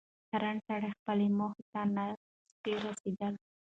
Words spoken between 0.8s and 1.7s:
خپلي موخي